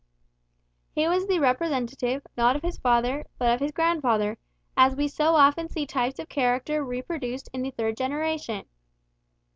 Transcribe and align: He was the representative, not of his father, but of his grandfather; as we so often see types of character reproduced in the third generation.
He 0.89 1.07
was 1.07 1.27
the 1.27 1.37
representative, 1.37 2.25
not 2.35 2.55
of 2.55 2.63
his 2.63 2.79
father, 2.79 3.23
but 3.37 3.53
of 3.53 3.59
his 3.59 3.69
grandfather; 3.71 4.39
as 4.75 4.95
we 4.95 5.07
so 5.07 5.35
often 5.35 5.69
see 5.69 5.85
types 5.85 6.17
of 6.17 6.27
character 6.27 6.83
reproduced 6.83 7.49
in 7.53 7.61
the 7.61 7.69
third 7.69 7.97
generation. 7.97 8.65